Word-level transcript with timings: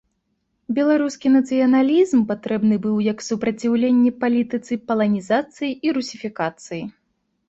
Беларускі 0.77 1.27
нацыяналізм 1.33 2.23
патрэбны 2.31 2.75
быў 2.85 2.95
як 3.07 3.21
супраціўленне 3.27 4.13
палітыцы 4.23 4.73
паланізацыі 4.87 5.71
і 5.89 5.95
русіфікацыі. 5.99 6.81